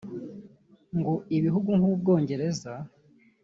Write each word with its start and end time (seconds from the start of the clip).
ngo 0.97 1.13
ibihugu 1.37 1.69
nk’U 1.79 1.93
Bwongereza 1.99 2.71